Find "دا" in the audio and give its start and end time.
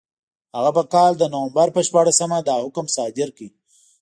2.47-2.55